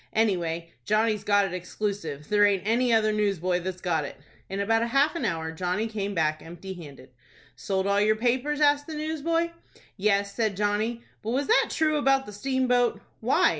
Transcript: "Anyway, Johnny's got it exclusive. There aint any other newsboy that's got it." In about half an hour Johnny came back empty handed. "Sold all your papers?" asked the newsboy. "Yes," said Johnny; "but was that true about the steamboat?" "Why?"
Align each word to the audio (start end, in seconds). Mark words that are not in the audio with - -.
"Anyway, 0.13 0.71
Johnny's 0.83 1.23
got 1.23 1.45
it 1.45 1.53
exclusive. 1.53 2.27
There 2.27 2.43
aint 2.43 2.63
any 2.65 2.91
other 2.91 3.11
newsboy 3.11 3.59
that's 3.59 3.81
got 3.81 4.03
it." 4.03 4.17
In 4.49 4.59
about 4.59 4.89
half 4.89 5.15
an 5.15 5.25
hour 5.25 5.51
Johnny 5.51 5.85
came 5.87 6.15
back 6.15 6.41
empty 6.41 6.73
handed. 6.73 7.11
"Sold 7.55 7.85
all 7.85 8.01
your 8.01 8.15
papers?" 8.15 8.61
asked 8.61 8.87
the 8.87 8.95
newsboy. 8.95 9.51
"Yes," 9.97 10.33
said 10.33 10.57
Johnny; 10.57 11.03
"but 11.21 11.29
was 11.29 11.45
that 11.45 11.67
true 11.69 11.97
about 11.97 12.25
the 12.25 12.33
steamboat?" 12.33 12.99
"Why?" 13.19 13.49